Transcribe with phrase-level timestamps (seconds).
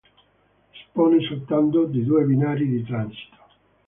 [0.81, 3.37] Dispone soltanto di due binari di transito.